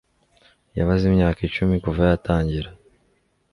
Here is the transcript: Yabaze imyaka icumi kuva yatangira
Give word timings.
Yabaze 0.77 1.03
imyaka 1.07 1.39
icumi 1.47 1.75
kuva 1.83 2.01
yatangira 2.09 2.69